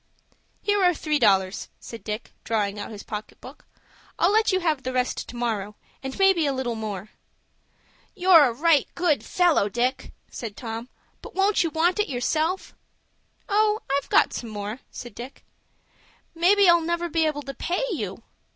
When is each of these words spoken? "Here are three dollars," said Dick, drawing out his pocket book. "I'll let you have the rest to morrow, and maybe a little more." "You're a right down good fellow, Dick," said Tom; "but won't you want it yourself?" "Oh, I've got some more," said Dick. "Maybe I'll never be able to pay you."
"Here 0.63 0.83
are 0.83 0.95
three 0.95 1.19
dollars," 1.19 1.69
said 1.79 2.03
Dick, 2.03 2.33
drawing 2.43 2.79
out 2.79 2.89
his 2.89 3.03
pocket 3.03 3.39
book. 3.39 3.67
"I'll 4.17 4.31
let 4.31 4.51
you 4.51 4.59
have 4.59 4.81
the 4.81 4.91
rest 4.93 5.27
to 5.29 5.35
morrow, 5.35 5.75
and 6.01 6.17
maybe 6.17 6.47
a 6.47 6.53
little 6.53 6.73
more." 6.73 7.09
"You're 8.15 8.45
a 8.45 8.51
right 8.51 8.85
down 8.87 8.93
good 8.95 9.23
fellow, 9.23 9.69
Dick," 9.69 10.11
said 10.27 10.57
Tom; 10.57 10.89
"but 11.21 11.35
won't 11.35 11.63
you 11.63 11.69
want 11.69 11.99
it 11.99 12.09
yourself?" 12.09 12.73
"Oh, 13.47 13.81
I've 13.95 14.09
got 14.09 14.33
some 14.33 14.49
more," 14.49 14.79
said 14.89 15.13
Dick. 15.13 15.45
"Maybe 16.33 16.67
I'll 16.67 16.81
never 16.81 17.07
be 17.07 17.27
able 17.27 17.43
to 17.43 17.53
pay 17.53 17.83
you." 17.91 18.23